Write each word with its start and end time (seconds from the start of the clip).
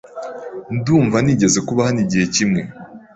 Ndumva 0.75 1.17
nigeze 1.23 1.59
kuba 1.67 1.81
hano 1.87 1.99
igihe 2.05 2.25
kimwe. 2.35 2.61